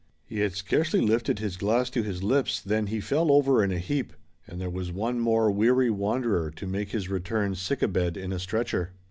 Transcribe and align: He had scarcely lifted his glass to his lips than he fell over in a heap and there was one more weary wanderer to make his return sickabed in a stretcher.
He 0.25 0.39
had 0.39 0.53
scarcely 0.55 0.99
lifted 0.99 1.37
his 1.37 1.57
glass 1.57 1.91
to 1.91 2.01
his 2.01 2.23
lips 2.23 2.59
than 2.59 2.87
he 2.87 2.99
fell 2.99 3.31
over 3.31 3.63
in 3.63 3.71
a 3.71 3.77
heap 3.77 4.13
and 4.47 4.59
there 4.59 4.67
was 4.67 4.91
one 4.91 5.19
more 5.19 5.51
weary 5.51 5.91
wanderer 5.91 6.49
to 6.49 6.65
make 6.65 6.89
his 6.89 7.07
return 7.07 7.53
sickabed 7.53 8.17
in 8.17 8.33
a 8.33 8.39
stretcher. 8.39 8.93